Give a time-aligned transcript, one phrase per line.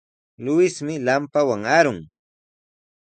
[0.43, 1.99] Luismi lampawan arun.